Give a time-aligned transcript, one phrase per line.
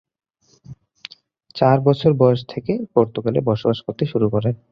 [1.55, 4.55] চার বছর বয়স থেকে পর্তুগালে বসবাস করতে শুরু করেন।